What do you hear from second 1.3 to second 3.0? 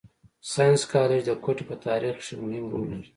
کوټي په تارېخ کښي مهم رول